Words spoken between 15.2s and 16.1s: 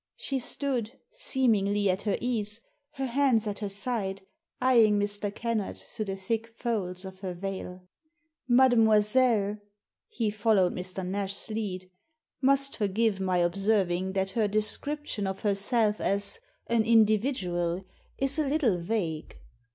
of herself